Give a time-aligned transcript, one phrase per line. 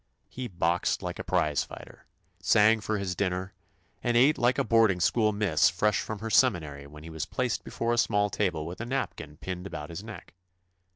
[0.29, 2.07] He boxed like a prize fighter,
[2.39, 3.53] sang for his dinner,
[4.01, 7.63] and ate like a boarding school miss fresh from her seminary when he was placed
[7.63, 10.33] before a small table with a napkin pinned about his neck.